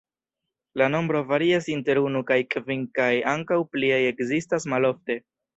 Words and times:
La 0.73 0.87
nombro 0.93 1.19
varias 1.31 1.67
inter 1.75 2.01
unu 2.07 2.23
kaj 2.31 2.39
kvin 2.55 2.89
kaj 2.97 3.13
ankaŭ 3.35 3.61
pliaj 3.77 4.03
ekzistas 4.15 4.71
malofte. 4.75 5.21